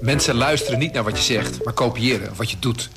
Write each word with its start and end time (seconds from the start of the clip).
Mensen 0.00 0.34
luisteren 0.34 0.78
niet 0.78 0.92
naar 0.92 1.04
wat 1.04 1.16
je 1.16 1.34
zegt, 1.34 1.64
maar 1.64 1.74
kopiëren 1.74 2.36
wat 2.36 2.50
je 2.50 2.56
doet. 2.58 2.90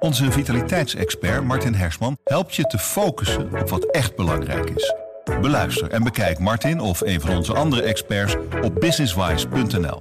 Onze 0.00 0.32
vitaliteitsexpert 0.32 1.44
Martin 1.44 1.74
Hersman 1.74 2.16
helpt 2.24 2.54
je 2.54 2.62
te 2.62 2.78
focussen 2.78 3.60
op 3.60 3.68
wat 3.68 3.84
echt 3.84 4.16
belangrijk 4.16 4.70
is. 4.70 4.94
Beluister 5.40 5.90
en 5.90 6.02
bekijk 6.02 6.38
Martin 6.38 6.80
of 6.80 7.00
een 7.00 7.20
van 7.20 7.36
onze 7.36 7.54
andere 7.54 7.82
experts 7.82 8.36
op 8.62 8.80
businesswise.nl. 8.80 9.98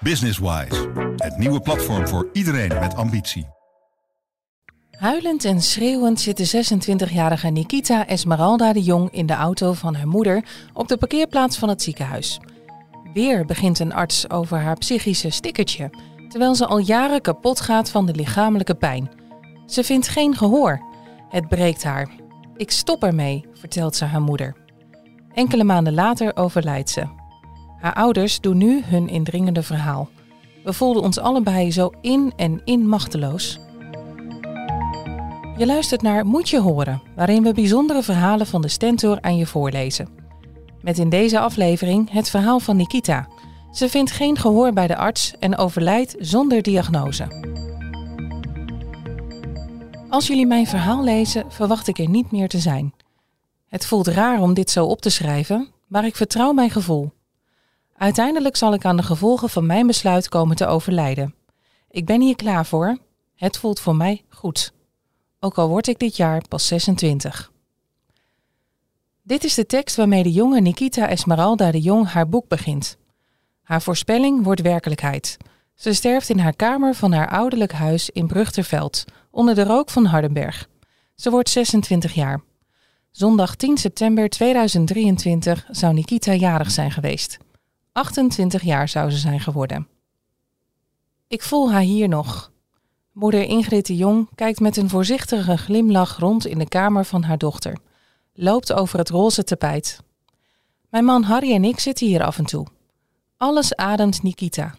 Businesswise, 0.00 0.90
het 1.16 1.36
nieuwe 1.36 1.60
platform 1.60 2.08
voor 2.08 2.28
iedereen 2.32 2.78
met 2.80 2.94
ambitie. 2.94 3.46
Huilend 4.90 5.44
en 5.44 5.62
schreeuwend 5.62 6.20
zit 6.20 6.36
de 6.36 6.64
26-jarige 6.64 7.48
Nikita 7.48 8.06
Esmeralda 8.06 8.72
de 8.72 8.82
Jong 8.82 9.10
in 9.10 9.26
de 9.26 9.32
auto 9.32 9.72
van 9.72 9.94
haar 9.94 10.08
moeder 10.08 10.44
op 10.72 10.88
de 10.88 10.96
parkeerplaats 10.96 11.58
van 11.58 11.68
het 11.68 11.82
ziekenhuis. 11.82 12.40
Weer 13.18 13.44
begint 13.44 13.78
een 13.78 13.92
arts 13.92 14.30
over 14.30 14.58
haar 14.58 14.76
psychische 14.76 15.30
stickertje, 15.30 15.90
terwijl 16.28 16.54
ze 16.54 16.66
al 16.66 16.78
jaren 16.78 17.20
kapot 17.20 17.60
gaat 17.60 17.90
van 17.90 18.06
de 18.06 18.14
lichamelijke 18.14 18.74
pijn. 18.74 19.10
Ze 19.66 19.84
vindt 19.84 20.08
geen 20.08 20.36
gehoor. 20.36 20.82
Het 21.28 21.48
breekt 21.48 21.84
haar. 21.84 22.10
Ik 22.56 22.70
stop 22.70 23.02
ermee, 23.02 23.44
vertelt 23.52 23.96
ze 23.96 24.04
haar 24.04 24.20
moeder. 24.20 24.56
Enkele 25.34 25.64
maanden 25.64 25.94
later 25.94 26.36
overlijdt 26.36 26.90
ze. 26.90 27.06
Haar 27.80 27.94
ouders 27.94 28.40
doen 28.40 28.56
nu 28.56 28.82
hun 28.84 29.08
indringende 29.08 29.62
verhaal. 29.62 30.08
We 30.64 30.72
voelden 30.72 31.02
ons 31.02 31.18
allebei 31.18 31.72
zo 31.72 31.90
in 32.00 32.32
en 32.36 32.60
in 32.64 32.88
machteloos. 32.88 33.58
Je 35.56 35.66
luistert 35.66 36.02
naar 36.02 36.26
Moet 36.26 36.48
je 36.48 36.60
horen, 36.60 37.02
waarin 37.16 37.42
we 37.42 37.52
bijzondere 37.52 38.02
verhalen 38.02 38.46
van 38.46 38.62
de 38.62 38.68
Stentor 38.68 39.20
aan 39.20 39.36
je 39.36 39.46
voorlezen. 39.46 40.17
Met 40.82 40.98
in 40.98 41.08
deze 41.08 41.38
aflevering 41.38 42.10
het 42.10 42.30
verhaal 42.30 42.60
van 42.60 42.76
Nikita. 42.76 43.28
Ze 43.72 43.88
vindt 43.88 44.10
geen 44.10 44.38
gehoor 44.38 44.72
bij 44.72 44.86
de 44.86 44.96
arts 44.96 45.34
en 45.38 45.56
overlijdt 45.56 46.14
zonder 46.18 46.62
diagnose. 46.62 47.46
Als 50.08 50.26
jullie 50.26 50.46
mijn 50.46 50.66
verhaal 50.66 51.04
lezen, 51.04 51.44
verwacht 51.52 51.88
ik 51.88 51.98
er 51.98 52.08
niet 52.08 52.30
meer 52.30 52.48
te 52.48 52.58
zijn. 52.58 52.94
Het 53.66 53.86
voelt 53.86 54.06
raar 54.06 54.40
om 54.40 54.54
dit 54.54 54.70
zo 54.70 54.86
op 54.86 55.00
te 55.00 55.10
schrijven, 55.10 55.68
maar 55.86 56.04
ik 56.04 56.16
vertrouw 56.16 56.52
mijn 56.52 56.70
gevoel. 56.70 57.12
Uiteindelijk 57.96 58.56
zal 58.56 58.74
ik 58.74 58.84
aan 58.84 58.96
de 58.96 59.02
gevolgen 59.02 59.50
van 59.50 59.66
mijn 59.66 59.86
besluit 59.86 60.28
komen 60.28 60.56
te 60.56 60.66
overlijden. 60.66 61.34
Ik 61.90 62.06
ben 62.06 62.20
hier 62.20 62.36
klaar 62.36 62.66
voor. 62.66 62.98
Het 63.34 63.58
voelt 63.58 63.80
voor 63.80 63.96
mij 63.96 64.24
goed. 64.28 64.72
Ook 65.40 65.58
al 65.58 65.68
word 65.68 65.86
ik 65.86 65.98
dit 65.98 66.16
jaar 66.16 66.42
pas 66.48 66.66
26. 66.66 67.52
Dit 69.28 69.44
is 69.44 69.54
de 69.54 69.66
tekst 69.66 69.96
waarmee 69.96 70.22
de 70.22 70.32
jonge 70.32 70.60
Nikita 70.60 71.08
Esmeralda 71.08 71.70
de 71.70 71.80
Jong 71.80 72.08
haar 72.08 72.28
boek 72.28 72.48
begint. 72.48 72.96
Haar 73.62 73.82
voorspelling 73.82 74.44
wordt 74.44 74.60
werkelijkheid. 74.60 75.36
Ze 75.74 75.92
sterft 75.92 76.28
in 76.28 76.38
haar 76.38 76.56
kamer 76.56 76.94
van 76.94 77.12
haar 77.12 77.28
ouderlijk 77.28 77.72
huis 77.72 78.10
in 78.10 78.26
Brugterveld, 78.26 79.04
onder 79.30 79.54
de 79.54 79.64
rook 79.64 79.90
van 79.90 80.04
Hardenberg. 80.04 80.68
Ze 81.14 81.30
wordt 81.30 81.48
26 81.48 82.12
jaar. 82.12 82.40
Zondag 83.10 83.54
10 83.56 83.76
september 83.76 84.28
2023 84.28 85.66
zou 85.70 85.94
Nikita 85.94 86.34
jarig 86.34 86.70
zijn 86.70 86.90
geweest. 86.90 87.38
28 87.92 88.62
jaar 88.62 88.88
zou 88.88 89.10
ze 89.10 89.18
zijn 89.18 89.40
geworden. 89.40 89.88
Ik 91.26 91.42
voel 91.42 91.72
haar 91.72 91.80
hier 91.80 92.08
nog. 92.08 92.52
Moeder 93.12 93.42
Ingrid 93.42 93.86
de 93.86 93.96
Jong 93.96 94.28
kijkt 94.34 94.60
met 94.60 94.76
een 94.76 94.88
voorzichtige 94.88 95.56
glimlach 95.56 96.18
rond 96.18 96.46
in 96.46 96.58
de 96.58 96.68
kamer 96.68 97.04
van 97.04 97.22
haar 97.22 97.38
dochter. 97.38 97.86
Loopt 98.40 98.72
over 98.72 98.98
het 98.98 99.08
roze 99.08 99.44
tapijt. 99.44 100.00
Mijn 100.90 101.04
man 101.04 101.22
Harry 101.22 101.52
en 101.52 101.64
ik 101.64 101.78
zitten 101.80 102.06
hier 102.06 102.24
af 102.24 102.38
en 102.38 102.44
toe. 102.44 102.66
Alles 103.36 103.76
ademt 103.76 104.22
Nikita. 104.22 104.74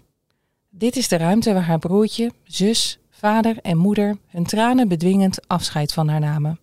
Dit 0.70 0.96
is 0.96 1.08
de 1.08 1.18
ruimte 1.18 1.54
waar 1.54 1.66
haar 1.66 1.80
broertje, 1.80 2.32
zus, 2.44 3.00
vader 3.10 3.58
en 3.62 3.78
moeder 3.78 4.18
hun 4.28 4.46
tranen 4.46 4.88
bedwingend 4.88 5.48
afscheid 5.48 5.94
van 5.94 6.08
haar 6.08 6.20
namen. 6.20 6.60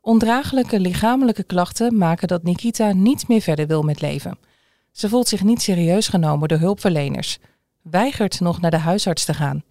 Ondraaglijke 0.00 0.80
lichamelijke 0.80 1.42
klachten 1.42 1.96
maken 1.96 2.28
dat 2.28 2.42
Nikita 2.42 2.92
niet 2.92 3.28
meer 3.28 3.40
verder 3.40 3.66
wil 3.66 3.82
met 3.82 4.00
leven. 4.00 4.38
Ze 4.92 5.08
voelt 5.08 5.28
zich 5.28 5.42
niet 5.42 5.62
serieus 5.62 6.08
genomen 6.08 6.48
door 6.48 6.58
hulpverleners, 6.58 7.38
weigert 7.82 8.40
nog 8.40 8.60
naar 8.60 8.70
de 8.70 8.78
huisarts 8.78 9.24
te 9.24 9.34
gaan. 9.34 9.64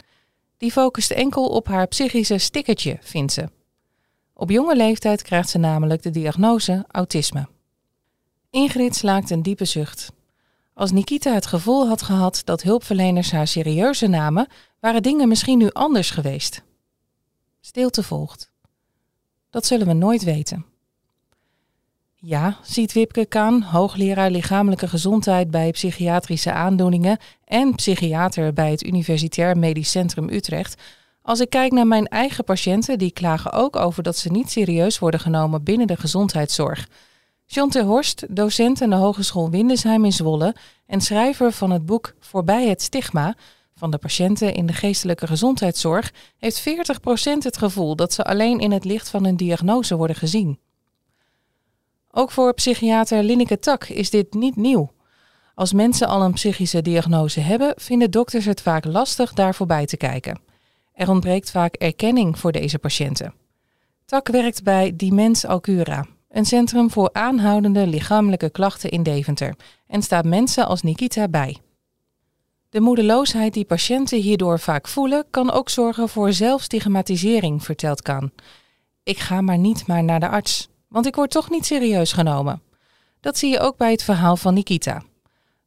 Die 0.56 0.72
focust 0.72 1.10
enkel 1.10 1.46
op 1.46 1.66
haar 1.66 1.86
psychische 1.86 2.38
stickertje, 2.38 2.98
vindt 3.00 3.32
ze. 3.32 3.48
Op 4.40 4.50
jonge 4.50 4.76
leeftijd 4.76 5.22
krijgt 5.22 5.48
ze 5.48 5.58
namelijk 5.58 6.02
de 6.02 6.10
diagnose 6.10 6.84
autisme. 6.88 7.48
Ingrid 8.50 8.96
slaakt 8.96 9.30
een 9.30 9.42
diepe 9.42 9.64
zucht. 9.64 10.12
Als 10.74 10.90
Nikita 10.90 11.34
het 11.34 11.46
gevoel 11.46 11.88
had 11.88 12.02
gehad 12.02 12.42
dat 12.44 12.62
hulpverleners 12.62 13.30
haar 13.30 13.46
serieuzer 13.46 14.08
namen, 14.08 14.46
waren 14.78 15.02
dingen 15.02 15.28
misschien 15.28 15.58
nu 15.58 15.70
anders 15.72 16.10
geweest. 16.10 16.62
Stilte 17.60 18.02
volgt. 18.02 18.50
Dat 19.50 19.66
zullen 19.66 19.86
we 19.86 19.92
nooit 19.92 20.22
weten. 20.22 20.64
Ja, 22.14 22.56
ziet 22.62 22.92
Wipke 22.92 23.26
Kaan, 23.26 23.62
hoogleraar 23.62 24.30
lichamelijke 24.30 24.88
gezondheid 24.88 25.50
bij 25.50 25.70
psychiatrische 25.70 26.52
aandoeningen 26.52 27.18
en 27.44 27.74
psychiater 27.74 28.52
bij 28.52 28.70
het 28.70 28.84
Universitair 28.84 29.58
Medisch 29.58 29.90
Centrum 29.90 30.28
Utrecht. 30.28 30.82
Als 31.30 31.40
ik 31.40 31.50
kijk 31.50 31.72
naar 31.72 31.86
mijn 31.86 32.06
eigen 32.06 32.44
patiënten, 32.44 32.98
die 32.98 33.10
klagen 33.10 33.52
ook 33.52 33.76
over 33.76 34.02
dat 34.02 34.16
ze 34.16 34.30
niet 34.30 34.50
serieus 34.50 34.98
worden 34.98 35.20
genomen 35.20 35.62
binnen 35.62 35.86
de 35.86 35.96
gezondheidszorg. 35.96 36.88
John 37.46 37.70
ter 37.70 37.84
Horst, 37.84 38.26
docent 38.36 38.82
aan 38.82 38.90
de 38.90 38.96
Hogeschool 38.96 39.50
Windesheim 39.50 40.04
in 40.04 40.12
Zwolle 40.12 40.54
en 40.86 41.00
schrijver 41.00 41.52
van 41.52 41.70
het 41.70 41.86
boek 41.86 42.14
Voorbij 42.20 42.68
het 42.68 42.82
stigma 42.82 43.34
van 43.74 43.90
de 43.90 43.98
patiënten 43.98 44.54
in 44.54 44.66
de 44.66 44.72
geestelijke 44.72 45.26
gezondheidszorg, 45.26 46.12
heeft 46.38 46.68
40% 46.68 46.72
het 47.38 47.56
gevoel 47.56 47.96
dat 47.96 48.12
ze 48.12 48.24
alleen 48.24 48.58
in 48.58 48.72
het 48.72 48.84
licht 48.84 49.08
van 49.08 49.24
hun 49.24 49.36
diagnose 49.36 49.96
worden 49.96 50.16
gezien. 50.16 50.58
Ook 52.10 52.30
voor 52.30 52.54
psychiater 52.54 53.22
Linneke 53.22 53.58
Tak 53.58 53.88
is 53.88 54.10
dit 54.10 54.34
niet 54.34 54.56
nieuw. 54.56 54.90
Als 55.54 55.72
mensen 55.72 56.08
al 56.08 56.22
een 56.22 56.32
psychische 56.32 56.82
diagnose 56.82 57.40
hebben, 57.40 57.72
vinden 57.76 58.10
dokters 58.10 58.44
het 58.44 58.62
vaak 58.62 58.84
lastig 58.84 59.32
daar 59.32 59.54
voorbij 59.54 59.86
te 59.86 59.96
kijken. 59.96 60.49
Er 61.00 61.10
ontbreekt 61.10 61.50
vaak 61.50 61.74
erkenning 61.74 62.38
voor 62.38 62.52
deze 62.52 62.78
patiënten. 62.78 63.34
Tak 64.04 64.28
werkt 64.28 64.62
bij 64.62 64.96
Dimens 64.96 65.46
Alcura, 65.46 66.06
een 66.28 66.44
centrum 66.44 66.90
voor 66.90 67.10
aanhoudende 67.12 67.86
lichamelijke 67.86 68.50
klachten 68.50 68.90
in 68.90 69.02
Deventer, 69.02 69.54
en 69.86 70.02
staat 70.02 70.24
mensen 70.24 70.66
als 70.66 70.82
Nikita 70.82 71.28
bij. 71.28 71.56
De 72.68 72.80
moedeloosheid 72.80 73.54
die 73.54 73.64
patiënten 73.64 74.20
hierdoor 74.20 74.58
vaak 74.58 74.88
voelen, 74.88 75.24
kan 75.30 75.50
ook 75.50 75.68
zorgen 75.68 76.08
voor 76.08 76.32
zelfstigmatisering, 76.32 77.64
vertelt 77.64 78.02
Kan. 78.02 78.30
Ik 79.02 79.18
ga 79.18 79.40
maar 79.40 79.58
niet 79.58 79.86
maar 79.86 80.04
naar 80.04 80.20
de 80.20 80.28
arts, 80.28 80.68
want 80.88 81.06
ik 81.06 81.14
word 81.14 81.30
toch 81.30 81.50
niet 81.50 81.66
serieus 81.66 82.12
genomen. 82.12 82.62
Dat 83.20 83.38
zie 83.38 83.50
je 83.50 83.60
ook 83.60 83.76
bij 83.76 83.90
het 83.90 84.02
verhaal 84.02 84.36
van 84.36 84.54
Nikita. 84.54 85.02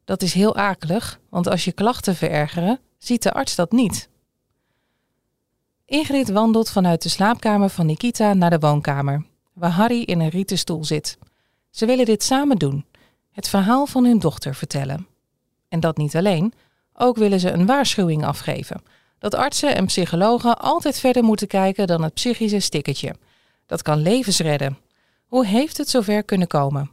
Dat 0.04 0.22
is 0.22 0.34
heel 0.34 0.56
akelig, 0.56 1.20
want 1.30 1.48
als 1.48 1.64
je 1.64 1.72
klachten 1.72 2.14
verergeren, 2.14 2.80
ziet 2.98 3.22
de 3.22 3.32
arts 3.32 3.54
dat 3.54 3.72
niet. 3.72 4.12
Ingrid 5.86 6.28
wandelt 6.28 6.70
vanuit 6.70 7.02
de 7.02 7.08
slaapkamer 7.08 7.68
van 7.68 7.86
Nikita 7.86 8.34
naar 8.34 8.50
de 8.50 8.58
woonkamer, 8.58 9.24
waar 9.52 9.70
Harry 9.70 10.02
in 10.02 10.20
een 10.20 10.28
rieten 10.28 10.58
stoel 10.58 10.84
zit. 10.84 11.18
Ze 11.70 11.86
willen 11.86 12.04
dit 12.04 12.22
samen 12.22 12.56
doen, 12.56 12.84
het 13.30 13.48
verhaal 13.48 13.86
van 13.86 14.04
hun 14.04 14.18
dochter 14.18 14.54
vertellen. 14.54 15.06
En 15.68 15.80
dat 15.80 15.96
niet 15.96 16.16
alleen, 16.16 16.52
ook 16.94 17.16
willen 17.16 17.40
ze 17.40 17.50
een 17.50 17.66
waarschuwing 17.66 18.24
afgeven. 18.24 18.82
Dat 19.18 19.34
artsen 19.34 19.74
en 19.74 19.86
psychologen 19.86 20.58
altijd 20.58 20.98
verder 20.98 21.24
moeten 21.24 21.46
kijken 21.46 21.86
dan 21.86 22.02
het 22.02 22.14
psychische 22.14 22.60
stickertje. 22.60 23.14
Dat 23.66 23.82
kan 23.82 23.98
levens 23.98 24.38
redden. 24.38 24.78
Hoe 25.26 25.46
heeft 25.46 25.76
het 25.76 25.88
zover 25.88 26.22
kunnen 26.22 26.48
komen? 26.48 26.90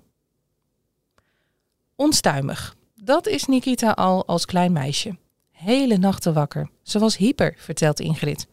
Onstuimig. 1.95 2.75
Dat 2.95 3.27
is 3.27 3.45
Nikita 3.45 3.91
al 3.91 4.25
als 4.25 4.45
klein 4.45 4.71
meisje. 4.71 5.17
Hele 5.51 5.97
nachten 5.97 6.33
wakker. 6.33 6.69
Ze 6.83 6.99
was 6.99 7.17
hyper, 7.17 7.55
vertelt 7.57 7.99
Ingrid. 7.99 8.47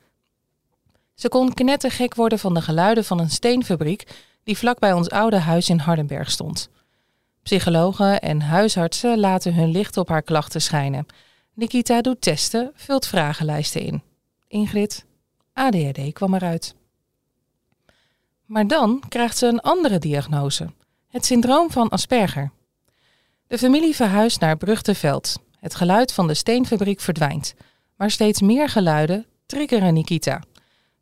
Ze 1.18 1.28
kon 1.28 1.54
knettergek 1.54 2.14
worden 2.14 2.38
van 2.38 2.54
de 2.54 2.62
geluiden 2.62 3.04
van 3.04 3.20
een 3.20 3.30
steenfabriek 3.30 4.08
die 4.42 4.58
vlak 4.58 4.78
bij 4.78 4.92
ons 4.92 5.10
oude 5.10 5.38
huis 5.38 5.68
in 5.68 5.78
Hardenberg 5.78 6.30
stond. 6.30 6.70
Psychologen 7.42 8.20
en 8.20 8.40
huisartsen 8.40 9.18
laten 9.18 9.54
hun 9.54 9.70
licht 9.70 9.96
op 9.96 10.08
haar 10.08 10.22
klachten 10.22 10.62
schijnen. 10.62 11.06
Nikita 11.54 12.00
doet 12.00 12.20
testen, 12.20 12.72
vult 12.74 13.06
vragenlijsten 13.06 13.80
in. 13.80 14.02
Ingrid, 14.48 15.04
ADHD 15.52 16.12
kwam 16.12 16.34
eruit. 16.34 16.74
Maar 18.44 18.66
dan 18.66 19.02
krijgt 19.08 19.38
ze 19.38 19.46
een 19.46 19.60
andere 19.60 19.98
diagnose: 19.98 20.66
het 21.08 21.24
syndroom 21.24 21.70
van 21.70 21.88
Asperger. 21.88 22.50
De 23.46 23.58
familie 23.58 23.94
verhuist 23.94 24.40
naar 24.40 24.56
Brugteveld. 24.56 25.36
Het 25.60 25.74
geluid 25.74 26.12
van 26.12 26.26
de 26.26 26.34
steenfabriek 26.34 27.00
verdwijnt, 27.00 27.54
maar 27.96 28.10
steeds 28.10 28.40
meer 28.40 28.68
geluiden 28.68 29.26
triggeren 29.46 29.94
Nikita. 29.94 30.40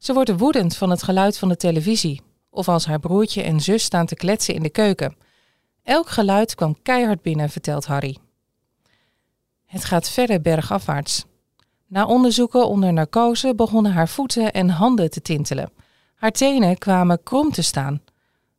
Ze 0.06 0.12
wordt 0.12 0.38
woedend 0.38 0.76
van 0.76 0.90
het 0.90 1.02
geluid 1.02 1.38
van 1.38 1.48
de 1.48 1.56
televisie, 1.56 2.22
of 2.50 2.68
als 2.68 2.86
haar 2.86 2.98
broertje 2.98 3.42
en 3.42 3.60
zus 3.60 3.82
staan 3.82 4.06
te 4.06 4.14
kletsen 4.14 4.54
in 4.54 4.62
de 4.62 4.70
keuken. 4.70 5.16
Elk 5.82 6.08
geluid 6.08 6.54
kwam 6.54 6.82
keihard 6.82 7.22
binnen, 7.22 7.50
vertelt 7.50 7.86
Harry. 7.86 8.16
Het 9.64 9.84
gaat 9.84 10.10
verder 10.10 10.40
bergafwaarts. 10.40 11.24
Na 11.86 12.06
onderzoeken 12.06 12.68
onder 12.68 12.92
narcose 12.92 13.54
begonnen 13.54 13.92
haar 13.92 14.08
voeten 14.08 14.52
en 14.52 14.68
handen 14.68 15.10
te 15.10 15.22
tintelen. 15.22 15.72
Haar 16.14 16.32
tenen 16.32 16.78
kwamen 16.78 17.22
krom 17.22 17.52
te 17.52 17.62
staan. 17.62 18.02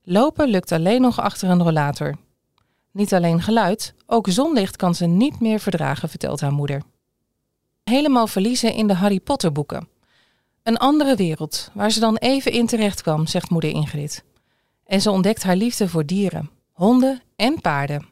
Lopen 0.04 0.50
lukt 0.50 0.72
alleen 0.72 1.02
nog 1.02 1.20
achter 1.20 1.50
een 1.50 1.64
rollator. 1.64 2.16
Niet 2.92 3.14
alleen 3.14 3.42
geluid, 3.42 3.94
ook 4.06 4.28
zonlicht 4.30 4.76
kan 4.76 4.96
ze 4.96 5.06
niet 5.06 5.40
meer 5.40 5.60
verdragen, 5.60 6.10
vertelt 6.10 6.42
haar 6.42 6.54
moeder. 6.54 6.82
Helemaal 7.84 8.28
verliezen 8.28 8.74
in 8.74 8.88
de 8.88 8.94
Harry 8.94 9.20
Potter 9.20 9.52
boeken. 9.52 9.96
Een 10.68 10.78
andere 10.78 11.16
wereld, 11.16 11.70
waar 11.74 11.92
ze 11.92 12.00
dan 12.00 12.18
even 12.18 12.52
in 12.52 12.66
terecht 12.66 13.02
kwam, 13.02 13.28
zegt 13.28 13.50
moeder 13.50 13.70
Ingrid. 13.70 14.24
En 14.86 15.02
ze 15.02 15.12
ontdekt 15.12 15.44
haar 15.44 15.56
liefde 15.56 15.90
voor 15.90 16.06
dieren, 16.06 16.50
honden 16.72 17.22
en 17.36 17.62
paarden. 17.62 18.08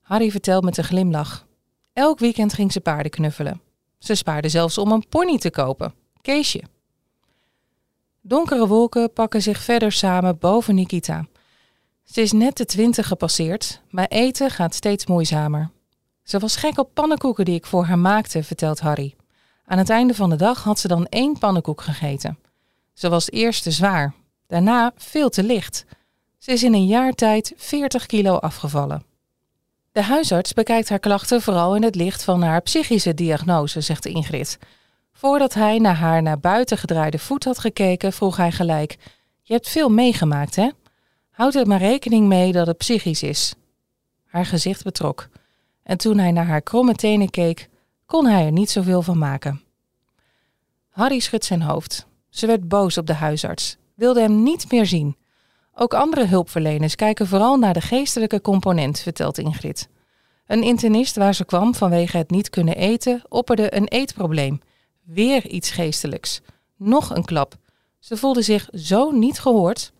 Harry 0.00 0.30
vertelt 0.30 0.64
met 0.64 0.76
een 0.76 0.84
glimlach. 0.84 1.46
Elk 1.92 2.18
weekend 2.18 2.52
ging 2.52 2.72
ze 2.72 2.80
paarden 2.80 3.10
knuffelen. 3.10 3.60
Ze 3.98 4.14
spaarde 4.14 4.48
zelfs 4.48 4.78
om 4.78 4.92
een 4.92 5.08
pony 5.08 5.38
te 5.38 5.50
kopen, 5.50 5.94
Keesje. 6.20 6.62
Donkere 8.20 8.66
wolken 8.66 9.12
pakken 9.12 9.42
zich 9.42 9.62
verder 9.62 9.92
samen 9.92 10.38
boven 10.38 10.74
Nikita. 10.74 11.26
Ze 12.04 12.20
is 12.20 12.32
net 12.32 12.56
de 12.56 12.64
twintig 12.64 13.06
gepasseerd, 13.06 13.80
maar 13.90 14.06
eten 14.06 14.50
gaat 14.50 14.74
steeds 14.74 15.06
moeizamer. 15.06 15.70
Ze 16.22 16.38
was 16.38 16.56
gek 16.56 16.78
op 16.78 16.90
pannenkoeken 16.94 17.44
die 17.44 17.54
ik 17.54 17.66
voor 17.66 17.84
haar 17.84 17.98
maakte, 17.98 18.42
vertelt 18.42 18.80
Harry. 18.80 19.14
Aan 19.64 19.78
het 19.78 19.90
einde 19.90 20.14
van 20.14 20.30
de 20.30 20.36
dag 20.36 20.62
had 20.62 20.78
ze 20.78 20.88
dan 20.88 21.06
één 21.06 21.38
pannenkoek 21.38 21.80
gegeten. 21.80 22.38
Ze 22.92 23.08
was 23.08 23.30
eerst 23.30 23.62
te 23.62 23.70
zwaar, 23.70 24.14
daarna 24.46 24.92
veel 24.96 25.28
te 25.28 25.42
licht. 25.42 25.84
Ze 26.38 26.52
is 26.52 26.62
in 26.62 26.74
een 26.74 26.86
jaar 26.86 27.12
tijd 27.12 27.52
40 27.56 28.06
kilo 28.06 28.36
afgevallen. 28.36 29.04
De 29.92 30.02
huisarts 30.02 30.52
bekijkt 30.52 30.88
haar 30.88 30.98
klachten 30.98 31.42
vooral 31.42 31.76
in 31.76 31.82
het 31.82 31.94
licht 31.94 32.24
van 32.24 32.42
haar 32.42 32.60
psychische 32.60 33.14
diagnose, 33.14 33.80
zegt 33.80 34.06
Ingrid. 34.06 34.58
Voordat 35.12 35.54
hij 35.54 35.78
naar 35.78 35.96
haar 35.96 36.22
naar 36.22 36.40
buiten 36.40 36.78
gedraaide 36.78 37.18
voet 37.18 37.44
had 37.44 37.58
gekeken, 37.58 38.12
vroeg 38.12 38.36
hij 38.36 38.52
gelijk: 38.52 38.96
Je 39.42 39.52
hebt 39.52 39.68
veel 39.68 39.88
meegemaakt, 39.88 40.56
hè? 40.56 40.68
Houd 41.30 41.54
er 41.54 41.66
maar 41.66 41.78
rekening 41.78 42.26
mee 42.26 42.52
dat 42.52 42.66
het 42.66 42.76
psychisch 42.78 43.22
is. 43.22 43.54
Haar 44.24 44.46
gezicht 44.46 44.84
betrok. 44.84 45.28
En 45.82 45.96
toen 45.96 46.18
hij 46.18 46.30
naar 46.30 46.46
haar 46.46 46.62
kromme 46.62 46.94
tenen 46.94 47.30
keek, 47.30 47.68
kon 48.12 48.26
hij 48.26 48.44
er 48.44 48.52
niet 48.52 48.70
zoveel 48.70 49.02
van 49.02 49.18
maken. 49.18 49.62
Harry 50.88 51.18
schudt 51.18 51.44
zijn 51.44 51.62
hoofd. 51.62 52.06
Ze 52.28 52.46
werd 52.46 52.68
boos 52.68 52.98
op 52.98 53.06
de 53.06 53.14
huisarts, 53.14 53.76
wilde 53.94 54.20
hem 54.20 54.42
niet 54.42 54.70
meer 54.70 54.86
zien. 54.86 55.16
Ook 55.74 55.94
andere 55.94 56.26
hulpverleners 56.26 56.94
kijken 56.94 57.26
vooral 57.26 57.56
naar 57.56 57.72
de 57.74 57.80
geestelijke 57.80 58.40
component, 58.40 59.00
vertelt 59.00 59.38
Ingrid. 59.38 59.88
Een 60.46 60.62
internist 60.62 61.16
waar 61.16 61.34
ze 61.34 61.44
kwam 61.44 61.74
vanwege 61.74 62.16
het 62.16 62.30
niet 62.30 62.50
kunnen 62.50 62.76
eten, 62.76 63.22
opperde 63.28 63.76
een 63.76 63.88
eetprobleem. 63.88 64.60
Weer 65.02 65.46
iets 65.46 65.70
geestelijks. 65.70 66.40
Nog 66.76 67.14
een 67.14 67.24
klap. 67.24 67.54
Ze 67.98 68.16
voelde 68.16 68.42
zich 68.42 68.68
zo 68.72 69.10
niet 69.10 69.40
gehoord. 69.40 69.92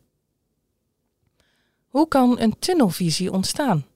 Hoe 1.88 2.08
kan 2.08 2.40
een 2.40 2.58
tunnelvisie 2.58 3.32
ontstaan? 3.32 3.86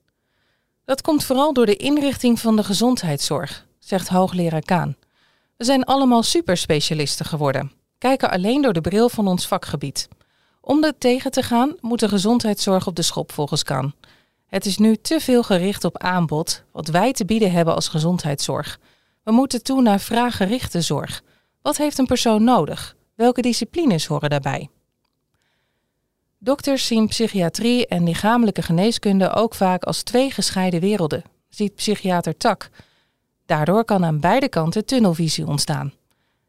Dat 0.85 1.01
komt 1.01 1.23
vooral 1.23 1.53
door 1.53 1.65
de 1.65 1.75
inrichting 1.75 2.39
van 2.39 2.55
de 2.55 2.63
gezondheidszorg, 2.63 3.67
zegt 3.87 4.07
hoogleraar 4.07 4.61
Kaan. 4.61 4.95
We 5.57 5.63
zijn 5.63 5.83
allemaal 5.83 6.23
superspecialisten 6.23 7.25
geworden, 7.25 7.71
kijken 7.97 8.29
alleen 8.31 8.61
door 8.61 8.73
de 8.73 8.81
bril 8.81 9.09
van 9.09 9.27
ons 9.27 9.47
vakgebied. 9.47 10.07
Om 10.61 10.81
dat 10.81 10.95
tegen 10.97 11.31
te 11.31 11.43
gaan 11.43 11.75
moet 11.81 11.99
de 11.99 12.07
gezondheidszorg 12.09 12.87
op 12.87 12.95
de 12.95 13.01
schop 13.01 13.31
volgens 13.31 13.63
Kaan. 13.63 13.93
Het 14.47 14.65
is 14.65 14.77
nu 14.77 14.95
te 14.95 15.19
veel 15.19 15.43
gericht 15.43 15.83
op 15.83 15.97
aanbod, 15.97 16.63
wat 16.71 16.87
wij 16.87 17.13
te 17.13 17.25
bieden 17.25 17.51
hebben 17.51 17.75
als 17.75 17.87
gezondheidszorg. 17.87 18.79
We 19.23 19.31
moeten 19.31 19.63
toe 19.63 19.81
naar 19.81 19.99
vraaggerichte 19.99 20.81
zorg. 20.81 21.21
Wat 21.61 21.77
heeft 21.77 21.97
een 21.97 22.05
persoon 22.05 22.43
nodig? 22.43 22.95
Welke 23.15 23.41
disciplines 23.41 24.05
horen 24.05 24.29
daarbij? 24.29 24.69
Dokters 26.39 26.85
zien 26.85 27.07
psychiatrie 27.07 27.87
en 27.87 28.03
lichamelijke 28.03 28.61
geneeskunde 28.61 29.33
ook 29.33 29.55
vaak 29.55 29.83
als 29.83 30.03
twee 30.03 30.31
gescheiden 30.31 30.79
werelden, 30.79 31.23
ziet 31.49 31.75
psychiater 31.75 32.37
Tak. 32.37 32.69
Daardoor 33.47 33.85
kan 33.85 34.05
aan 34.05 34.19
beide 34.19 34.49
kanten 34.49 34.85
tunnelvisie 34.85 35.47
ontstaan. 35.47 35.93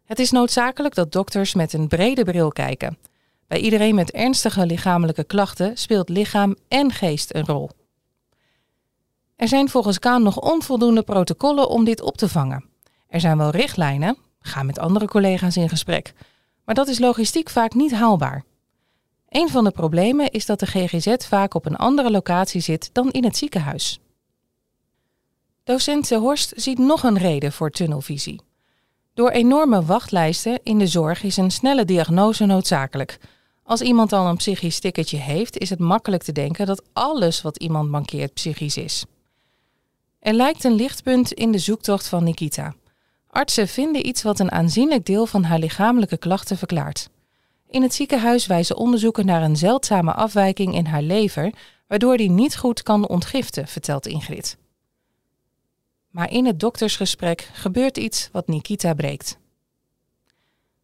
Het 0.05 0.19
is 0.19 0.31
noodzakelijk 0.31 0.95
dat 0.95 1.13
dokters 1.13 1.55
met 1.55 1.73
een 1.73 1.89
brede 1.89 2.25
bril 2.25 2.49
kijken. 2.49 2.99
Bij 3.47 3.59
iedereen 3.59 3.95
met 3.95 4.11
ernstige 4.11 4.67
lichamelijke 4.67 5.25
klachten 5.25 5.77
speelt 5.77 6.09
lichaam 6.09 6.57
en 6.69 6.93
geest 6.93 7.35
een 7.35 7.47
rol. 7.47 7.71
Er 9.37 9.49
zijn 9.49 9.69
volgens 9.69 9.99
Kaan 9.99 10.23
nog 10.23 10.41
onvoldoende 10.41 11.03
protocollen 11.03 11.69
om 11.69 11.85
dit 11.85 12.01
op 12.01 12.17
te 12.17 12.29
vangen. 12.29 12.65
Er 13.09 13.21
zijn 13.21 13.39
wel 13.39 13.51
richtlijnen, 13.51 14.17
ga 14.41 14.63
met 14.63 14.79
andere 14.79 15.07
collega's 15.07 15.57
in 15.57 15.69
gesprek, 15.69 16.13
maar 16.65 16.75
dat 16.75 16.89
is 16.89 16.99
logistiek 16.99 17.51
vaak 17.51 17.75
niet 17.75 17.93
haalbaar. 17.93 18.45
Een 19.29 19.49
van 19.49 19.65
de 19.65 19.71
problemen 19.71 20.31
is 20.31 20.47
dat 20.47 20.61
de 20.61 20.67
GGZ 20.67 21.15
vaak 21.27 21.55
op 21.55 21.67
een 21.67 21.77
andere 21.77 22.11
locatie 22.11 22.61
zit 22.61 22.91
dan 22.93 23.11
in 23.11 23.25
het 23.25 23.37
ziekenhuis. 23.37 24.01
Docent 25.69 26.11
Horst 26.11 26.53
ziet 26.57 26.79
nog 26.79 27.03
een 27.03 27.19
reden 27.19 27.53
voor 27.53 27.71
tunnelvisie. 27.71 28.41
Door 29.15 29.31
enorme 29.31 29.85
wachtlijsten 29.85 30.61
in 30.63 30.79
de 30.79 30.87
zorg 30.87 31.23
is 31.23 31.37
een 31.37 31.51
snelle 31.51 31.85
diagnose 31.85 32.47
noodzakelijk. 32.47 33.19
Als 33.63 33.81
iemand 33.81 34.13
al 34.13 34.27
een 34.27 34.37
psychisch 34.37 34.81
ticketje 34.81 35.17
heeft, 35.17 35.59
is 35.59 35.71
het 35.71 35.79
makkelijk 35.79 36.23
te 36.23 36.33
denken 36.33 36.67
dat 36.67 36.83
alles 36.93 37.43
wat 37.43 37.57
iemand 37.57 37.91
mankeert 37.91 38.35
psychisch 38.35 38.77
is. 38.77 39.05
Er 40.21 40.33
lijkt 40.33 40.65
een 40.65 40.75
lichtpunt 40.75 41.33
in 41.33 41.53
de 41.53 41.59
zoektocht 41.59 42.09
van 42.09 42.25
Nikita. 42.25 42.75
Artsen 43.31 43.69
vinden 43.69 44.07
iets 44.07 44.23
wat 44.23 44.39
een 44.39 44.53
aanzienlijk 44.53 45.07
deel 45.07 45.27
van 45.27 45.45
haar 45.45 45.59
lichamelijke 45.59 46.17
klachten 46.17 46.59
verklaart. 46.59 47.09
In 47.67 47.83
het 47.83 47.95
ziekenhuis 47.95 48.47
wijzen 48.47 48.77
onderzoeken 48.77 49.27
naar 49.27 49.43
een 49.43 49.57
zeldzame 49.57 50.13
afwijking 50.13 50.75
in 50.75 50.87
haar 50.87 51.03
lever, 51.03 51.53
waardoor 51.87 52.17
die 52.17 52.31
niet 52.31 52.57
goed 52.57 52.83
kan 52.83 53.09
ontgiften, 53.09 53.69
vertelt 53.69 54.07
Ingrid. 54.07 54.57
Maar 56.19 56.31
in 56.31 56.47
het 56.47 56.61
doktersgesprek 56.61 57.51
gebeurt 57.53 57.97
iets 57.97 58.29
wat 58.33 58.49
Nikita 58.49 58.95
breekt. 58.95 59.39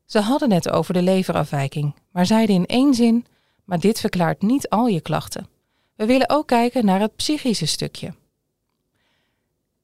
Ze 0.05 0.21
hadden 0.21 0.53
het 0.53 0.71
over 0.71 0.95
de 0.95 1.03
leverafwijking, 1.03 1.95
maar 2.11 2.27
zeiden 2.27 2.55
in 2.55 2.67
één 2.67 2.95
zin: 2.95 3.27
Maar 3.65 3.81
dit 3.81 4.01
verklaart 4.01 4.43
niet 4.43 4.69
al 4.69 4.87
je 4.87 5.01
klachten. 5.01 5.49
We 5.97 6.07
willen 6.07 6.31
ook 6.31 6.47
kijken 6.47 6.85
naar 6.85 7.01
het 7.01 7.17
psychische 7.17 7.67
stukje. 7.67 8.15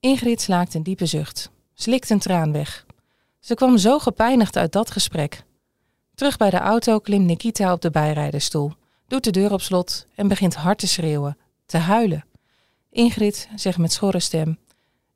Ingrid 0.01 0.41
slaakt 0.41 0.75
een 0.75 0.83
diepe 0.83 1.07
zucht, 1.07 1.51
slikt 1.75 2.11
een 2.11 2.19
traan 2.19 2.53
weg. 2.53 2.87
Ze 3.41 3.55
kwam 3.55 3.79
zo 3.79 3.99
gepijnigd 3.99 4.57
uit 4.57 4.73
dat 4.73 4.91
gesprek. 4.91 5.45
Terug 6.15 6.37
bij 6.37 6.51
de 6.51 6.59
auto 6.59 6.99
klimt 6.99 7.27
Nikita 7.27 7.73
op 7.73 7.81
de 7.81 7.91
bijrijderstoel, 7.91 8.73
doet 9.07 9.25
de 9.25 9.31
deur 9.31 9.53
op 9.53 9.61
slot 9.61 10.07
en 10.15 10.29
begint 10.29 10.55
hard 10.55 10.79
te 10.79 10.89
schreeuwen, 10.89 11.39
te 11.67 11.79
huilen. 11.79 12.25
Ingrid 12.91 13.49
zegt 13.55 13.79
met 13.79 13.93
schorre 13.93 14.21
stem: 14.21 14.59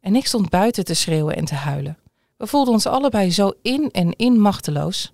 En 0.04 0.16
ik 0.16 0.26
stond 0.26 0.48
buiten 0.48 0.84
te 0.84 0.94
schreeuwen 0.94 1.36
en 1.36 1.44
te 1.44 1.54
huilen. 1.54 1.98
We 2.36 2.46
voelden 2.46 2.72
ons 2.72 2.86
allebei 2.86 3.30
zo 3.30 3.52
in 3.62 3.90
en 3.90 4.12
in 4.16 4.40
machteloos. 4.40 5.12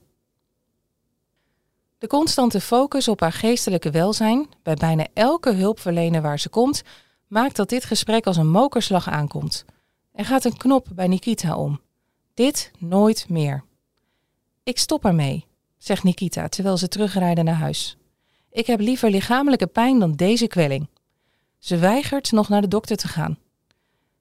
De 1.99 2.07
constante 2.07 2.61
focus 2.61 3.09
op 3.09 3.21
haar 3.21 3.33
geestelijke 3.33 3.91
welzijn, 3.91 4.49
bij 4.63 4.75
bijna 4.75 5.07
elke 5.15 5.53
hulpverlener 5.53 6.23
waar 6.23 6.39
ze 6.39 6.49
komt, 6.49 6.83
maakt 7.27 7.57
dat 7.57 7.69
dit 7.69 7.85
gesprek 7.85 8.27
als 8.27 8.37
een 8.37 8.51
mokerslag 8.51 9.09
aankomt. 9.09 9.65
Er 10.13 10.25
gaat 10.25 10.45
een 10.45 10.57
knop 10.57 10.87
bij 10.95 11.09
Nikita 11.09 11.57
om. 11.57 11.81
Dit 12.35 12.71
nooit 12.79 13.29
meer. 13.29 13.65
Ik 14.63 14.79
stop 14.79 15.05
ermee, 15.05 15.47
zegt 15.79 16.03
Nikita 16.03 16.49
terwijl 16.49 16.77
ze 16.77 16.89
terugrijden 16.89 17.45
naar 17.45 17.55
huis. 17.55 17.97
Ik 18.51 18.67
heb 18.67 18.81
liever 18.81 19.11
lichamelijke 19.11 19.67
pijn 19.67 19.99
dan 19.99 20.13
deze 20.13 20.47
kwelling. 20.47 20.89
Ze 21.59 21.77
weigert 21.77 22.33
nog 22.33 22.49
naar 22.49 22.61
de 22.61 22.69
dokter 22.69 22.97
te 22.97 23.09
gaan. 23.09 23.39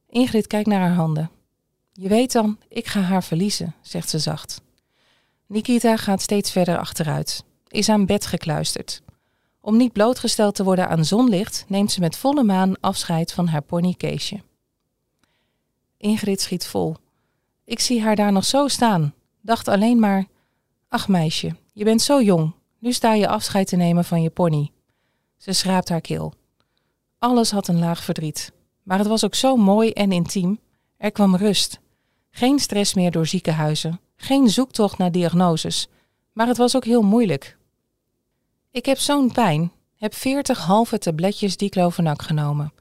Ingrid 0.10 0.48
kijkt 0.48 0.68
naar 0.68 0.80
haar 0.80 0.96
handen. 0.96 1.32
Je 1.94 2.08
weet 2.08 2.32
dan, 2.32 2.58
ik 2.68 2.88
ga 2.88 3.02
haar 3.02 3.24
verliezen, 3.24 3.76
zegt 3.82 4.10
ze 4.10 4.20
zacht. 4.20 4.62
Nikita 5.46 5.98
gaat 5.98 6.22
steeds 6.22 6.52
verder 6.52 6.78
achteruit, 6.78 7.44
is 7.68 7.90
aan 7.90 8.06
bed 8.06 8.26
gekluisterd. 8.26 9.02
Om 9.62 9.78
niet 9.78 9.94
blootgesteld 9.94 10.56
te 10.56 10.64
worden 10.64 10.90
aan 10.90 11.06
zonlicht, 11.06 11.66
neemt 11.68 11.92
ze 11.92 12.00
met 12.00 12.18
volle 12.18 12.44
maan 12.44 12.80
afscheid 12.80 13.34
van 13.34 13.48
haar 13.48 13.62
pony 13.62 13.94
Keesje. 13.94 14.42
Ingrid 15.98 16.42
schiet 16.42 16.68
vol. 16.68 16.96
Ik 17.64 17.80
zie 17.80 18.02
haar 18.02 18.16
daar 18.16 18.32
nog 18.32 18.46
zo 18.46 18.68
staan, 18.68 19.14
dacht 19.42 19.68
alleen 19.68 20.00
maar: 20.00 20.26
Ach 20.88 21.08
meisje, 21.08 21.56
je 21.74 21.84
bent 21.84 22.02
zo 22.02 22.22
jong, 22.22 22.54
nu 22.80 22.94
sta 22.94 23.14
je 23.14 23.28
afscheid 23.28 23.68
te 23.68 23.76
nemen 23.76 24.06
van 24.06 24.22
je 24.22 24.30
pony. 24.30 24.72
Ze 25.38 25.54
schraapt 25.54 25.90
haar 25.90 26.02
keel. 26.02 26.34
Alles 27.20 27.52
had 27.52 27.68
een 27.68 27.80
laag 27.80 28.04
verdriet, 28.04 28.52
maar 28.90 28.98
het 28.98 29.08
was 29.08 29.26
ook 29.26 29.36
zo 29.36 29.56
mooi 29.56 29.92
en 29.92 30.12
intiem. 30.12 30.60
Er 30.98 31.12
kwam 31.12 31.36
rust. 31.36 31.80
Geen 32.30 32.60
stress 32.60 32.94
meer 32.94 33.12
door 33.12 33.26
ziekenhuizen, 33.26 34.00
geen 34.16 34.50
zoektocht 34.50 34.98
naar 34.98 35.12
diagnoses, 35.12 35.88
maar 36.34 36.48
het 36.48 36.58
was 36.58 36.76
ook 36.76 36.86
heel 36.86 37.02
moeilijk. 37.02 37.58
Ik 38.72 38.86
heb 38.86 38.98
zo'n 38.98 39.32
pijn, 39.32 39.72
heb 39.96 40.14
veertig 40.14 40.60
halve 40.60 40.98
tabletjes 40.98 41.58
diclofenac 41.58 42.22
genomen. 42.22 42.74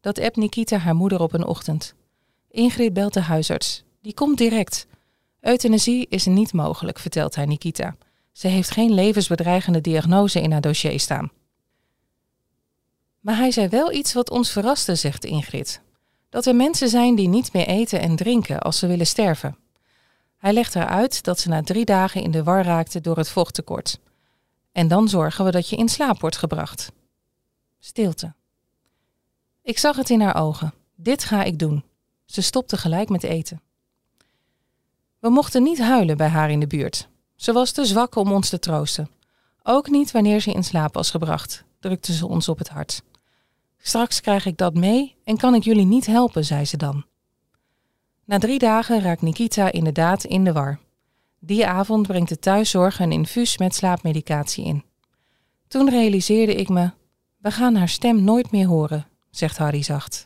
Dat 0.00 0.20
appt 0.20 0.36
Nikita 0.36 0.76
haar 0.76 0.94
moeder 0.94 1.20
op 1.20 1.32
een 1.32 1.46
ochtend. 1.46 1.94
Ingrid 2.50 2.92
belt 2.92 3.14
de 3.14 3.20
huisarts. 3.20 3.84
Die 4.02 4.14
komt 4.14 4.38
direct. 4.38 4.86
Euthanasie 5.40 6.06
is 6.08 6.26
niet 6.26 6.52
mogelijk, 6.52 6.98
vertelt 6.98 7.34
hij 7.34 7.44
Nikita. 7.46 7.96
Ze 8.32 8.48
heeft 8.48 8.70
geen 8.70 8.94
levensbedreigende 8.94 9.80
diagnose 9.80 10.40
in 10.40 10.52
haar 10.52 10.60
dossier 10.60 11.00
staan. 11.00 11.30
Maar 13.24 13.36
hij 13.36 13.50
zei 13.50 13.68
wel 13.68 13.92
iets 13.92 14.12
wat 14.12 14.30
ons 14.30 14.50
verraste, 14.50 14.94
zegt 14.94 15.24
Ingrid. 15.24 15.80
Dat 16.28 16.46
er 16.46 16.56
mensen 16.56 16.88
zijn 16.88 17.14
die 17.14 17.28
niet 17.28 17.52
meer 17.52 17.66
eten 17.66 18.00
en 18.00 18.16
drinken 18.16 18.60
als 18.60 18.78
ze 18.78 18.86
willen 18.86 19.06
sterven. 19.06 19.56
Hij 20.36 20.52
legt 20.52 20.74
haar 20.74 20.86
uit 20.86 21.22
dat 21.22 21.40
ze 21.40 21.48
na 21.48 21.62
drie 21.62 21.84
dagen 21.84 22.22
in 22.22 22.30
de 22.30 22.42
war 22.42 22.64
raakte 22.64 23.00
door 23.00 23.16
het 23.16 23.28
vochttekort. 23.28 23.98
En 24.72 24.88
dan 24.88 25.08
zorgen 25.08 25.44
we 25.44 25.50
dat 25.50 25.68
je 25.68 25.76
in 25.76 25.88
slaap 25.88 26.20
wordt 26.20 26.36
gebracht. 26.36 26.92
Stilte. 27.78 28.34
Ik 29.62 29.78
zag 29.78 29.96
het 29.96 30.10
in 30.10 30.20
haar 30.20 30.36
ogen. 30.36 30.74
Dit 30.94 31.24
ga 31.24 31.42
ik 31.42 31.58
doen. 31.58 31.84
Ze 32.24 32.42
stopte 32.42 32.76
gelijk 32.76 33.08
met 33.08 33.22
eten. 33.22 33.60
We 35.18 35.28
mochten 35.28 35.62
niet 35.62 35.78
huilen 35.78 36.16
bij 36.16 36.28
haar 36.28 36.50
in 36.50 36.60
de 36.60 36.66
buurt. 36.66 37.08
Ze 37.36 37.52
was 37.52 37.70
te 37.70 37.84
zwak 37.84 38.14
om 38.14 38.32
ons 38.32 38.48
te 38.48 38.58
troosten. 38.58 39.10
Ook 39.62 39.88
niet 39.88 40.10
wanneer 40.10 40.40
ze 40.40 40.52
in 40.52 40.64
slaap 40.64 40.94
was 40.94 41.10
gebracht, 41.10 41.64
drukte 41.80 42.12
ze 42.12 42.26
ons 42.26 42.48
op 42.48 42.58
het 42.58 42.68
hart. 42.68 43.02
Straks 43.86 44.20
krijg 44.20 44.46
ik 44.46 44.56
dat 44.56 44.74
mee 44.74 45.16
en 45.24 45.36
kan 45.36 45.54
ik 45.54 45.64
jullie 45.64 45.84
niet 45.84 46.06
helpen, 46.06 46.44
zei 46.44 46.64
ze 46.64 46.76
dan. 46.76 47.04
Na 48.24 48.38
drie 48.38 48.58
dagen 48.58 49.00
raakt 49.00 49.22
Nikita 49.22 49.72
inderdaad 49.72 50.24
in 50.24 50.44
de 50.44 50.52
war. 50.52 50.78
Die 51.38 51.66
avond 51.66 52.06
brengt 52.06 52.28
de 52.28 52.38
thuiszorg 52.38 53.00
een 53.00 53.12
infuus 53.12 53.58
met 53.58 53.74
slaapmedicatie 53.74 54.64
in. 54.64 54.84
Toen 55.68 55.90
realiseerde 55.90 56.54
ik 56.54 56.68
me: 56.68 56.90
we 57.38 57.50
gaan 57.50 57.74
haar 57.74 57.88
stem 57.88 58.24
nooit 58.24 58.50
meer 58.50 58.66
horen, 58.66 59.06
zegt 59.30 59.58
Harry 59.58 59.82
zacht. 59.82 60.24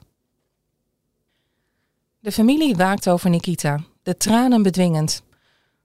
De 2.20 2.32
familie 2.32 2.76
waakt 2.76 3.08
over 3.08 3.30
Nikita, 3.30 3.80
de 4.02 4.16
tranen 4.16 4.62
bedwingend, 4.62 5.22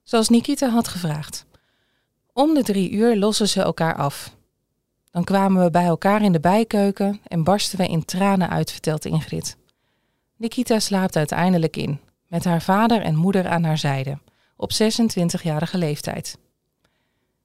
zoals 0.03 0.29
Nikita 0.29 0.69
had 0.69 0.87
gevraagd. 0.87 1.45
Om 2.33 2.53
de 2.53 2.63
drie 2.63 2.91
uur 2.91 3.15
lossen 3.15 3.49
ze 3.49 3.61
elkaar 3.61 3.95
af. 3.95 4.35
Dan 5.13 5.23
kwamen 5.23 5.63
we 5.63 5.71
bij 5.71 5.85
elkaar 5.85 6.21
in 6.21 6.31
de 6.31 6.39
bijkeuken 6.39 7.19
en 7.27 7.43
barsten 7.43 7.77
we 7.77 7.87
in 7.87 8.05
tranen 8.05 8.49
uit, 8.49 8.71
vertelt 8.71 9.05
Ingrid. 9.05 9.57
Nikita 10.37 10.79
slaapt 10.79 11.15
uiteindelijk 11.15 11.77
in, 11.77 11.99
met 12.27 12.43
haar 12.43 12.61
vader 12.61 13.01
en 13.01 13.15
moeder 13.15 13.47
aan 13.47 13.63
haar 13.63 13.77
zijde, 13.77 14.17
op 14.55 14.71
26-jarige 14.71 15.77
leeftijd. 15.77 16.37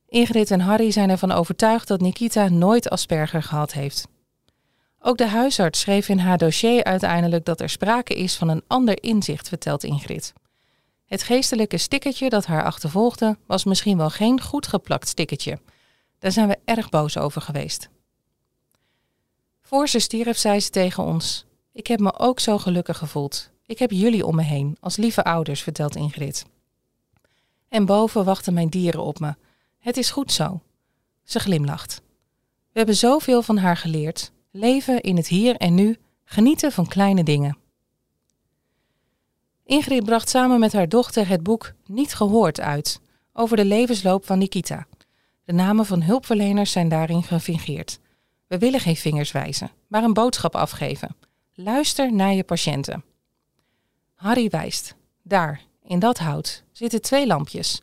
Ingrid 0.08 0.50
en 0.50 0.60
Harry 0.60 0.90
zijn 0.90 1.10
ervan 1.10 1.32
overtuigd 1.32 1.88
dat 1.88 2.00
Nikita 2.00 2.48
nooit 2.48 2.90
Asperger 2.90 3.42
gehad 3.42 3.72
heeft. 3.72 4.08
Ook 5.00 5.16
de 5.16 5.28
huisarts 5.28 5.80
schreef 5.80 6.08
in 6.08 6.18
haar 6.18 6.38
dossier 6.38 6.84
uiteindelijk 6.84 7.44
dat 7.44 7.60
er 7.60 7.68
sprake 7.68 8.14
is 8.14 8.37
van 8.37 8.48
een 8.48 8.62
ander 8.66 9.02
inzicht, 9.02 9.48
vertelt 9.48 9.84
Ingrid. 9.84 10.32
Het 11.06 11.22
geestelijke 11.22 11.78
stickertje 11.78 12.28
dat 12.28 12.46
haar 12.46 12.64
achtervolgde 12.64 13.37
was 13.46 13.64
misschien 13.64 13.96
wel 13.96 14.10
geen 14.10 14.40
goed 14.40 14.66
geplakt 14.66 15.08
stickertje. 15.08 15.58
Daar 16.18 16.32
zijn 16.32 16.48
we 16.48 16.58
erg 16.64 16.88
boos 16.88 17.16
over 17.16 17.40
geweest. 17.40 17.88
Voor 19.60 19.88
ze 19.88 19.98
stierf 19.98 20.38
zei 20.38 20.60
ze 20.60 20.70
tegen 20.70 21.04
ons: 21.04 21.44
Ik 21.72 21.87
heb 21.87 22.00
me 22.00 22.18
ook 22.18 22.40
zo 22.40 22.58
gelukkig 22.58 22.98
gevoeld. 22.98 23.50
Ik 23.66 23.78
heb 23.78 23.90
jullie 23.90 24.26
om 24.26 24.34
me 24.34 24.42
heen, 24.42 24.76
als 24.80 24.96
lieve 24.96 25.25
ouders, 25.25 25.62
vertelt 25.62 25.96
Ingrid. 25.96 26.44
En 27.68 27.84
boven 27.84 28.25
wachten 28.25 28.54
mijn 28.54 28.68
dieren 28.68 29.02
op 29.02 29.20
me. 29.20 29.34
Het 29.78 29.96
is 29.96 30.10
goed 30.10 30.32
zo. 30.32 30.60
Ze 31.25 31.38
glimlacht. 31.38 32.02
We 32.72 32.78
hebben 32.78 32.96
zoveel 32.96 33.42
van 33.42 33.56
haar 33.56 33.76
geleerd. 33.76 34.32
Leven 34.50 35.00
in 35.00 35.16
het 35.16 35.28
hier 35.28 35.56
en 35.56 35.75
nu, 35.75 35.96
genieten 36.25 36.72
van 36.72 36.87
kleine 36.87 37.22
dingen. 37.22 37.58
Ingrid 39.64 40.04
bracht 40.04 40.28
samen 40.28 40.60
met 40.60 40.72
haar 40.72 40.88
dochter 40.88 41.28
het 41.28 41.42
boek 41.42 41.72
Niet 41.87 42.14
gehoord 42.14 42.60
uit 42.60 43.00
over 43.32 43.56
de 43.56 43.64
levensloop 43.64 44.26
van 44.26 44.38
Nikita. 44.38 44.87
De 45.48 45.54
namen 45.54 45.86
van 45.86 46.02
hulpverleners 46.02 46.72
zijn 46.72 46.88
daarin 46.88 47.22
gefingeerd. 47.22 47.98
We 48.46 48.58
willen 48.58 48.80
geen 48.80 48.96
vingers 48.96 49.32
wijzen, 49.32 49.70
maar 49.86 50.02
een 50.02 50.12
boodschap 50.12 50.54
afgeven. 50.54 51.16
Luister 51.54 52.12
naar 52.12 52.32
je 52.32 52.44
patiënten. 52.44 53.04
Harry 54.14 54.48
wijst. 54.48 54.94
Daar, 55.22 55.60
in 55.82 55.98
dat 55.98 56.18
hout, 56.18 56.62
zitten 56.72 57.02
twee 57.02 57.26
lampjes. 57.26 57.82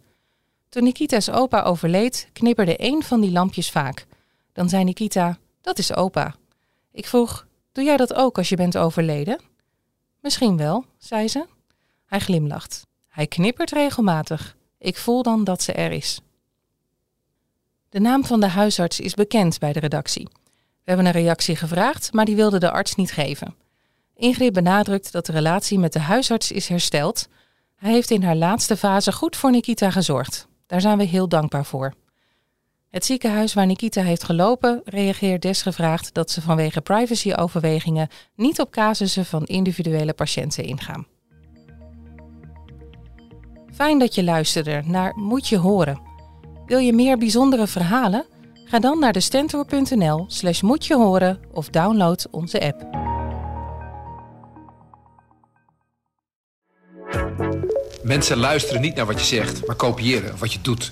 Toen 0.69 0.83
Nikita's 0.83 1.29
opa 1.29 1.61
overleed, 1.61 2.29
knipperde 2.33 2.77
één 2.77 3.03
van 3.03 3.21
die 3.21 3.31
lampjes 3.31 3.71
vaak. 3.71 4.05
Dan 4.53 4.69
zei 4.69 4.83
Nikita, 4.83 5.37
dat 5.61 5.77
is 5.77 5.95
opa. 5.95 6.35
Ik 6.91 7.07
vroeg, 7.07 7.47
doe 7.71 7.83
jij 7.83 7.97
dat 7.97 8.13
ook 8.13 8.37
als 8.37 8.49
je 8.49 8.55
bent 8.55 8.77
overleden? 8.77 9.39
Misschien 10.21 10.57
wel, 10.57 10.85
zei 10.97 11.27
ze. 11.27 11.45
Hij 12.05 12.19
glimlacht. 12.19 12.81
Hij 13.07 13.27
knippert 13.27 13.71
regelmatig. 13.71 14.55
Ik 14.77 14.97
voel 14.97 15.23
dan 15.23 15.43
dat 15.43 15.61
ze 15.61 15.73
er 15.73 15.91
is. 15.91 16.19
De 17.95 18.01
naam 18.01 18.25
van 18.25 18.39
de 18.39 18.47
huisarts 18.47 18.99
is 18.99 19.13
bekend 19.13 19.59
bij 19.59 19.73
de 19.73 19.79
redactie. 19.79 20.27
We 20.53 20.83
hebben 20.83 21.05
een 21.05 21.11
reactie 21.11 21.55
gevraagd, 21.55 22.13
maar 22.13 22.25
die 22.25 22.35
wilde 22.35 22.59
de 22.59 22.71
arts 22.71 22.95
niet 22.95 23.11
geven. 23.11 23.55
Ingrid 24.15 24.53
benadrukt 24.53 25.11
dat 25.11 25.25
de 25.25 25.31
relatie 25.31 25.79
met 25.79 25.93
de 25.93 25.99
huisarts 25.99 26.51
is 26.51 26.67
hersteld. 26.67 27.27
Hij 27.75 27.91
heeft 27.91 28.11
in 28.11 28.23
haar 28.23 28.35
laatste 28.35 28.77
fase 28.77 29.11
goed 29.11 29.35
voor 29.35 29.51
Nikita 29.51 29.91
gezorgd. 29.91 30.47
Daar 30.67 30.81
zijn 30.81 30.97
we 30.97 31.03
heel 31.03 31.27
dankbaar 31.27 31.65
voor. 31.65 31.93
Het 32.89 33.05
ziekenhuis 33.05 33.53
waar 33.53 33.65
Nikita 33.65 34.01
heeft 34.01 34.23
gelopen 34.23 34.81
reageert 34.85 35.41
desgevraagd 35.41 36.13
dat 36.13 36.31
ze 36.31 36.41
vanwege 36.41 36.81
privacyoverwegingen 36.81 38.07
niet 38.35 38.59
op 38.59 38.71
casussen 38.71 39.25
van 39.25 39.45
individuele 39.45 40.13
patiënten 40.13 40.63
ingaan. 40.63 41.07
Fijn 43.73 43.99
dat 43.99 44.15
je 44.15 44.23
luisterde 44.23 44.81
naar 44.85 45.13
Moet 45.15 45.47
je 45.47 45.57
horen. 45.57 46.04
Wil 46.65 46.79
je 46.79 46.93
meer 46.93 47.17
bijzondere 47.17 47.67
verhalen? 47.67 48.25
Ga 48.65 48.79
dan 48.79 48.99
naar 48.99 49.13
de 49.13 49.19
stentor.nl 49.19 50.25
slash 50.27 50.61
moet 50.61 50.85
je 50.85 50.95
horen 50.95 51.39
of 51.51 51.69
download 51.69 52.27
onze 52.31 52.61
app. 52.61 53.03
Mensen 58.03 58.37
luisteren 58.37 58.81
niet 58.81 58.95
naar 58.95 59.05
wat 59.05 59.19
je 59.19 59.25
zegt, 59.25 59.67
maar 59.67 59.75
kopiëren 59.75 60.37
wat 60.37 60.53
je 60.53 60.61
doet. 60.61 60.91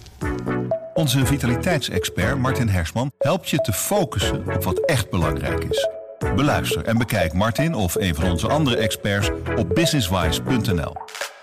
Onze 0.93 1.25
vitaliteitsexpert 1.25 2.37
Martin 2.37 2.67
Hersman 2.67 3.11
helpt 3.17 3.49
je 3.49 3.57
te 3.57 3.73
focussen 3.73 4.55
op 4.55 4.63
wat 4.63 4.79
echt 4.79 5.09
belangrijk 5.09 5.63
is. 5.63 5.89
Beluister 6.35 6.85
en 6.85 6.97
bekijk 6.97 7.33
Martin 7.33 7.75
of 7.75 7.95
een 7.95 8.15
van 8.15 8.31
onze 8.31 8.47
andere 8.47 8.77
experts 8.77 9.29
op 9.55 9.69
businesswise.nl. 9.69 10.93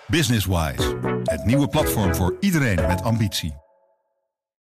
Businesswise, 0.06 0.96
het 1.24 1.44
nieuwe 1.44 1.68
platform 1.68 2.14
voor 2.14 2.36
iedereen 2.40 2.86
met 2.86 3.02
ambitie. 3.02 3.54